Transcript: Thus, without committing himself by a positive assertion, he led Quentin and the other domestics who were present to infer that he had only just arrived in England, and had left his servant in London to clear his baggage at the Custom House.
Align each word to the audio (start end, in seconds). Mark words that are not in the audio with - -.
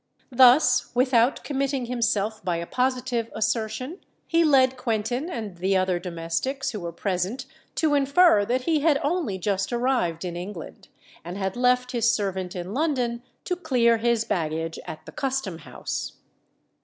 Thus, 0.31 0.89
without 0.95 1.43
committing 1.43 1.85
himself 1.85 2.43
by 2.43 2.55
a 2.57 2.65
positive 2.65 3.29
assertion, 3.35 3.99
he 4.25 4.43
led 4.43 4.75
Quentin 4.75 5.29
and 5.29 5.57
the 5.57 5.77
other 5.77 5.99
domestics 5.99 6.71
who 6.71 6.79
were 6.79 6.91
present 6.91 7.45
to 7.75 7.93
infer 7.93 8.43
that 8.43 8.61
he 8.63 8.79
had 8.79 8.99
only 9.03 9.37
just 9.37 9.71
arrived 9.71 10.25
in 10.25 10.35
England, 10.35 10.87
and 11.23 11.37
had 11.37 11.55
left 11.55 11.91
his 11.91 12.09
servant 12.09 12.55
in 12.55 12.73
London 12.73 13.21
to 13.43 13.55
clear 13.55 13.97
his 13.97 14.25
baggage 14.25 14.79
at 14.87 15.05
the 15.05 15.11
Custom 15.11 15.59
House. 15.59 16.13